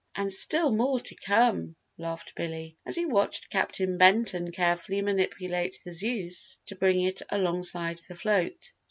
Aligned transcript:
And 0.15 0.33
still 0.33 0.71
more 0.71 0.99
to 0.99 1.13
come," 1.13 1.75
laughed 1.95 2.33
Billy, 2.33 2.75
as 2.87 2.95
he 2.95 3.05
watched 3.05 3.51
Captain 3.51 3.99
Benton 3.99 4.51
carefully 4.51 4.99
manipulate 5.03 5.79
the 5.85 5.91
Zeus 5.93 6.57
to 6.65 6.75
bring 6.75 7.03
it 7.03 7.21
alongside 7.29 8.01
the 8.09 8.15
float. 8.15 8.71